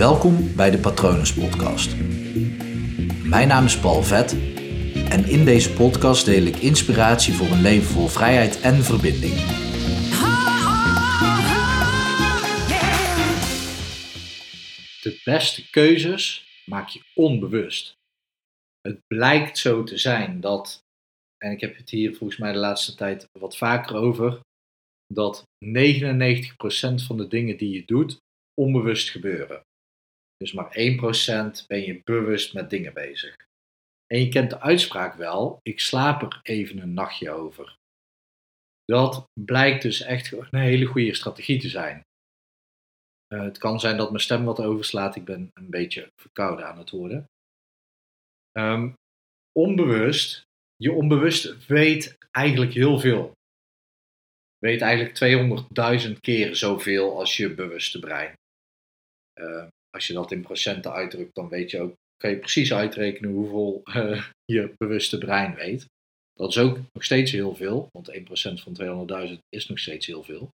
[0.00, 1.96] Welkom bij de Patronus Podcast.
[3.24, 4.32] Mijn naam is Paul Vet
[5.10, 9.34] en in deze podcast deel ik inspiratie voor een leven vol vrijheid en verbinding.
[15.02, 17.92] De beste keuzes maak je onbewust.
[18.80, 20.82] Het blijkt zo te zijn dat,
[21.38, 24.40] en ik heb het hier volgens mij de laatste tijd wat vaker over,
[25.06, 25.74] dat 99%
[27.06, 28.16] van de dingen die je doet
[28.54, 29.62] onbewust gebeuren.
[30.40, 30.76] Dus maar
[31.62, 33.36] 1% ben je bewust met dingen bezig.
[34.06, 37.76] En je kent de uitspraak wel, ik slaap er even een nachtje over.
[38.84, 42.02] Dat blijkt dus echt een hele goede strategie te zijn.
[43.34, 46.78] Uh, het kan zijn dat mijn stem wat overslaat, ik ben een beetje verkouden aan
[46.78, 47.24] het worden.
[48.58, 48.94] Um,
[49.52, 50.42] onbewust,
[50.76, 53.32] je onbewust weet eigenlijk heel veel.
[54.58, 58.34] Weet eigenlijk 200.000 keer zoveel als je bewuste brein.
[59.40, 63.30] Uh, als je dat in procenten uitdrukt, dan weet je ook, kan je precies uitrekenen
[63.30, 65.86] hoeveel uh, je bewuste brein weet.
[66.32, 68.22] Dat is ook nog steeds heel veel, want 1%
[68.62, 70.50] van 200.000 is nog steeds heel veel.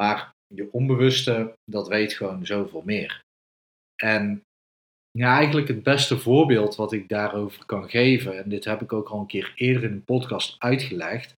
[0.00, 3.20] Maar je onbewuste, dat weet gewoon zoveel meer.
[4.02, 4.42] En
[5.18, 9.20] eigenlijk het beste voorbeeld wat ik daarover kan geven, en dit heb ik ook al
[9.20, 11.34] een keer eerder in een podcast uitgelegd,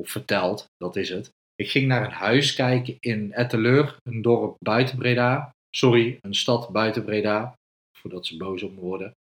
[0.00, 1.30] of verteld, dat is het.
[1.54, 5.52] Ik ging naar een huis kijken in Etteleur, een dorp buiten Breda.
[5.76, 7.54] Sorry, een stad buiten Breda,
[7.98, 9.12] voordat ze boos op me worden.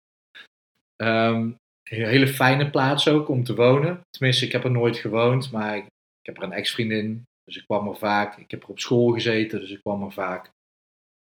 [1.02, 1.58] Um,
[1.90, 4.02] een hele fijne plaats ook om te wonen.
[4.10, 7.66] Tenminste, ik heb er nooit gewoond, maar ik, ik heb er een ex-vriendin, dus ik
[7.66, 8.38] kwam er vaak.
[8.38, 10.50] Ik heb er op school gezeten, dus ik kwam er vaak.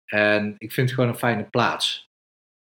[0.05, 2.05] En ik vind het gewoon een fijne plaats.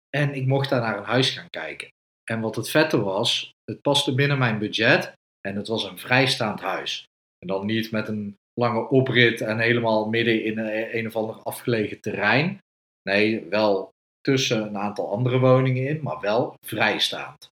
[0.09, 1.89] En ik mocht daar naar een huis gaan kijken.
[2.31, 6.61] En wat het vette was, het paste binnen mijn budget en het was een vrijstaand
[6.61, 7.05] huis.
[7.39, 11.35] En dan niet met een lange oprit en helemaal midden in een, een of ander
[11.35, 12.59] afgelegen terrein.
[13.03, 13.91] Nee, wel
[14.21, 17.49] tussen een aantal andere woningen in, maar wel vrijstaand.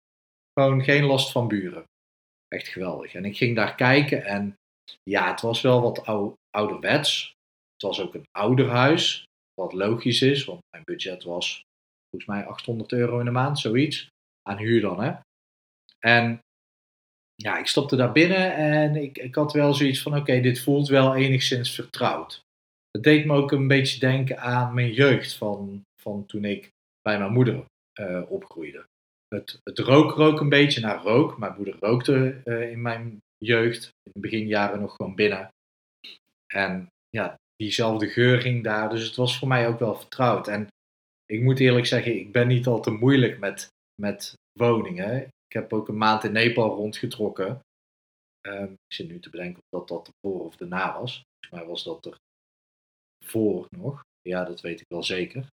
[0.52, 1.84] Gewoon geen last van buren.
[2.48, 3.14] Echt geweldig.
[3.14, 4.56] En ik ging daar kijken en
[5.02, 6.06] ja, het was wel wat
[6.50, 7.32] ouderwets.
[7.72, 9.24] Het was ook een ouder huis,
[9.54, 11.62] wat logisch is, want mijn budget was
[12.10, 14.08] volgens mij 800 euro in de maand, zoiets.
[14.42, 15.12] Aan huur dan, hè.
[15.98, 16.43] En
[17.34, 20.88] ja, ik stopte daar binnen en ik, ik had wel zoiets van: oké, dit voelt
[20.88, 22.42] wel enigszins vertrouwd.
[22.90, 26.70] Het deed me ook een beetje denken aan mijn jeugd, van, van toen ik
[27.02, 27.64] bij mijn moeder
[28.00, 28.84] uh, opgroeide.
[29.28, 31.38] Het, het rook rook een beetje naar rook.
[31.38, 35.48] Mijn moeder rookte uh, in mijn jeugd, in de beginjaren nog gewoon binnen.
[36.52, 40.48] En ja, diezelfde geur ging daar, dus het was voor mij ook wel vertrouwd.
[40.48, 40.66] En
[41.26, 43.68] ik moet eerlijk zeggen, ik ben niet al te moeilijk met,
[44.02, 45.28] met woningen.
[45.58, 47.60] Heb ook een maand in Nepal rondgetrokken.
[48.46, 51.22] Um, ik zit nu te bedenken of dat, dat ervoor of daarna was.
[51.22, 52.16] Volgens mij was dat er
[53.24, 54.02] voor nog.
[54.22, 55.46] Ja, dat weet ik wel zeker.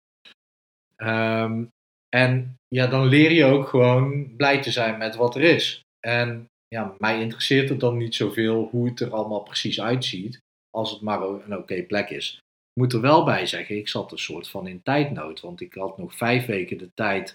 [0.97, 1.69] Um,
[2.09, 5.81] en ja, dan leer je ook gewoon blij te zijn met wat er is.
[5.99, 10.39] En ja, mij interesseert het dan niet zoveel hoe het er allemaal precies uitziet,
[10.69, 12.33] als het maar een oké plek is.
[12.33, 15.73] Ik moet er wel bij zeggen, ik zat een soort van in tijdnood, want ik
[15.73, 17.33] had nog vijf weken de tijd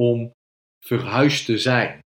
[0.00, 0.32] om
[0.86, 2.02] verhuisd te zijn.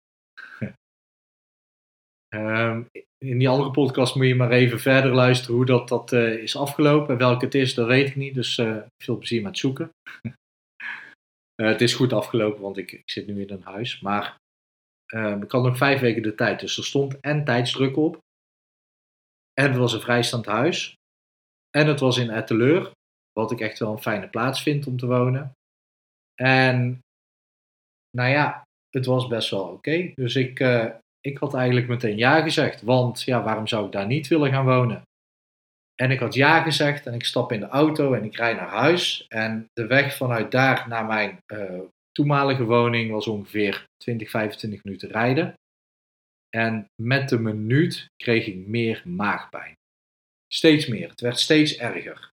[2.34, 6.42] um, in die andere podcast moet je maar even verder luisteren hoe dat, dat uh,
[6.42, 7.18] is afgelopen.
[7.18, 8.34] Welke het is, dat weet ik niet.
[8.34, 9.90] Dus uh, veel plezier met zoeken.
[10.22, 10.32] uh,
[11.72, 14.00] het is goed afgelopen, want ik, ik, zit nu in een huis.
[14.00, 14.36] Maar
[15.06, 16.60] ehm, ik had nog vijf weken de tijd.
[16.60, 18.18] Dus er stond en tijdsdruk op.
[19.52, 20.94] En het was een vrijstand huis.
[21.70, 22.90] En het was in Etteleur.
[23.32, 25.52] Wat ik echt wel een fijne plaats vind om te wonen.
[26.34, 27.00] En
[28.10, 30.12] nou ja, het was best wel oké.
[30.14, 30.90] Dus ik, uh,
[31.20, 32.82] ik had eigenlijk meteen ja gezegd.
[32.82, 35.02] Want ja, waarom zou ik daar niet willen gaan wonen?
[35.94, 38.68] En ik had ja gezegd en ik stap in de auto en ik rijd naar
[38.68, 39.26] huis.
[39.28, 41.80] En de weg vanuit daar naar mijn uh,
[42.12, 45.54] toenmalige woning was ongeveer 20, 25 minuten rijden.
[46.48, 49.72] En met de minuut kreeg ik meer maagpijn.
[50.52, 51.08] Steeds meer.
[51.08, 52.30] Het werd steeds erger.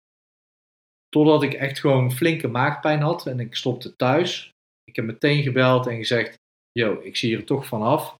[1.09, 4.51] Totdat ik echt gewoon flinke maagpijn had en ik stopte thuis.
[4.92, 6.40] Ik heb meteen gebeld en gezegd:
[6.72, 8.16] Yo, ik zie er toch vanaf,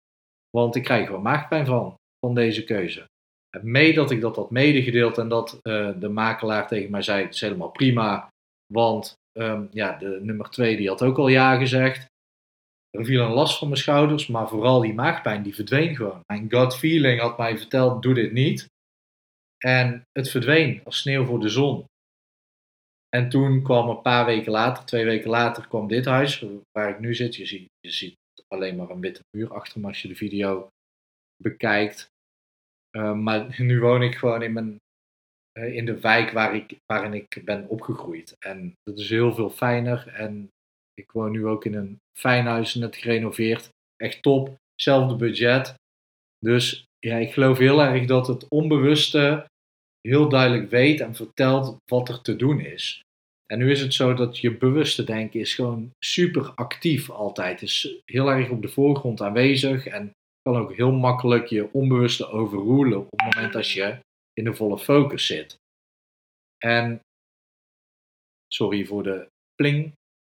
[0.50, 1.96] want ik krijg wel maagpijn van,
[2.26, 3.10] van deze keuze.
[3.50, 7.24] En mee dat ik dat had medegedeeld en dat uh, de makelaar tegen mij zei:
[7.24, 8.28] Het is helemaal prima,
[8.74, 12.06] want um, ja, de nummer twee die had ook al ja gezegd.
[12.90, 16.20] Er viel een last van mijn schouders, maar vooral die maagpijn die verdween gewoon.
[16.26, 18.66] Mijn gut feeling had mij verteld: doe dit niet.
[19.58, 21.86] En het verdween als sneeuw voor de zon.
[23.16, 27.00] En toen kwam een paar weken later, twee weken later, kwam dit huis waar ik
[27.00, 27.36] nu zit.
[27.36, 28.16] Je ziet, je ziet
[28.48, 30.68] alleen maar een witte muur achter me als je de video
[31.44, 32.10] bekijkt.
[32.98, 34.80] Uh, maar nu woon ik gewoon in mijn
[35.52, 38.36] eh, in de wijk waar ik, waarin ik ben opgegroeid.
[38.40, 40.08] En dat is heel veel fijner.
[40.08, 40.50] En
[40.94, 43.70] ik woon nu ook in een fijn huis, net gerenoveerd.
[43.96, 45.74] Echt top, zelfde budget.
[46.40, 49.46] Dus ja, ik geloof heel erg dat het onbewuste
[50.02, 53.02] heel duidelijk weet en vertelt wat er te doen is.
[53.46, 57.62] En nu is het zo dat je bewuste denken is gewoon super actief altijd.
[57.62, 60.12] Is heel erg op de voorgrond aanwezig en
[60.42, 64.00] kan ook heel makkelijk je onbewuste overroelen op het moment dat je
[64.34, 65.60] in de volle focus zit.
[66.58, 67.02] En
[68.48, 69.86] sorry voor de pling.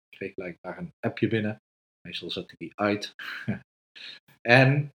[0.09, 1.61] Ik kreeg blijkbaar een appje binnen.
[2.01, 3.13] Meestal zet ik die uit.
[4.41, 4.91] en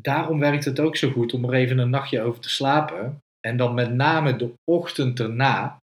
[0.00, 3.18] daarom werkt het ook zo goed om er even een nachtje over te slapen.
[3.40, 5.78] En dan met name de ochtend erna,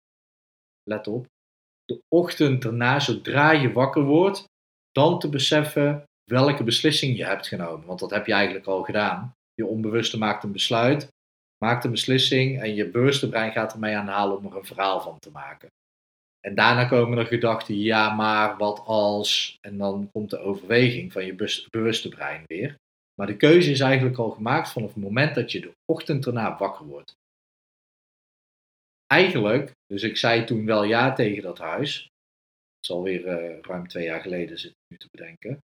[0.83, 1.27] let op,
[1.85, 4.45] de ochtend erna, zodra je wakker wordt,
[4.93, 7.87] dan te beseffen welke beslissing je hebt genomen.
[7.87, 9.33] Want dat heb je eigenlijk al gedaan.
[9.55, 11.09] Je onbewuste maakt een besluit,
[11.65, 15.01] maakt een beslissing en je bewuste brein gaat ermee aan haal om er een verhaal
[15.01, 15.69] van te maken.
[16.41, 21.25] En daarna komen er gedachten, ja maar, wat als, en dan komt de overweging van
[21.25, 21.35] je
[21.71, 22.77] bewuste brein weer.
[23.15, 26.59] Maar de keuze is eigenlijk al gemaakt vanaf het moment dat je de ochtend erna
[26.59, 27.15] wakker wordt.
[29.07, 32.03] Eigenlijk, dus ik zei toen wel ja tegen dat huis.
[32.03, 35.59] Het is alweer uh, ruim twee jaar geleden, zit ik nu te bedenken.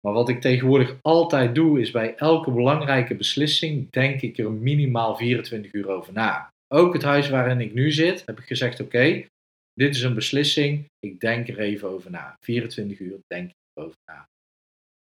[0.00, 5.16] Maar wat ik tegenwoordig altijd doe, is bij elke belangrijke beslissing denk ik er minimaal
[5.16, 6.52] 24 uur over na.
[6.68, 9.26] Ook het huis waarin ik nu zit, heb ik gezegd: oké,
[9.72, 12.36] dit is een beslissing, ik denk er even over na.
[12.40, 14.28] 24 uur denk ik erover na.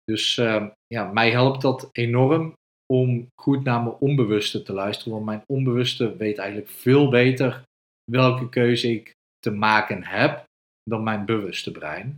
[0.05, 2.53] Dus uh, ja, mij helpt dat enorm
[2.93, 5.13] om goed naar mijn onbewuste te luisteren.
[5.13, 7.63] Want mijn onbewuste weet eigenlijk veel beter
[8.11, 10.43] welke keuze ik te maken heb
[10.83, 12.17] dan mijn bewuste brein.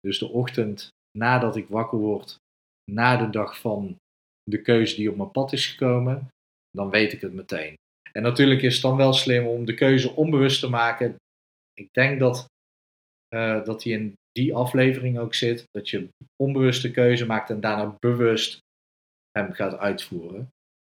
[0.00, 0.88] Dus de ochtend
[1.18, 2.36] nadat ik wakker word,
[2.90, 3.96] na de dag van
[4.42, 6.28] de keuze die op mijn pad is gekomen,
[6.70, 7.74] dan weet ik het meteen.
[8.12, 11.16] En natuurlijk is het dan wel slim om de keuze onbewust te maken.
[11.74, 12.46] Ik denk dat,
[13.34, 15.64] uh, dat die in die aflevering ook zit.
[15.70, 16.08] Dat je
[16.42, 18.58] onbewuste keuze maakt en daarna bewust
[19.30, 20.48] hem gaat uitvoeren.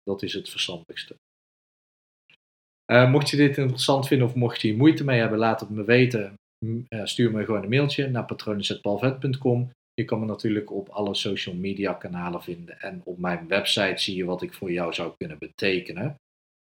[0.02, 1.14] Dat is het verstandigste.
[2.92, 5.70] Uh, mocht je dit interessant vinden of mocht je hier moeite mee hebben, laat het
[5.70, 6.34] me weten.
[6.64, 9.70] Uh, stuur me gewoon een mailtje naar patronen.palvet.com.
[9.94, 12.80] Je kan me natuurlijk op alle social media kanalen vinden.
[12.80, 16.14] En op mijn website zie je wat ik voor jou zou kunnen betekenen.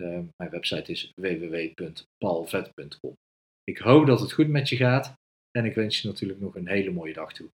[0.02, 3.14] Uh, mijn website is www.palvet.com.
[3.64, 5.14] Ik hoop dat het goed met je gaat.
[5.54, 7.50] En ik wens je natuurlijk nog een hele mooie dag toe.